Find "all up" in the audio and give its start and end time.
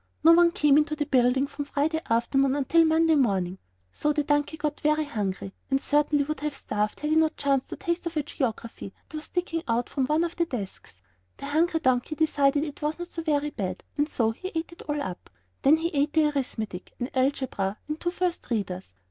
14.89-15.29